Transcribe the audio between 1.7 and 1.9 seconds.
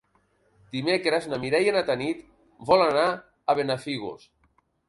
i na